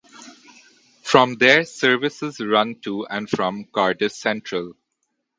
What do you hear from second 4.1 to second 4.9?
Central.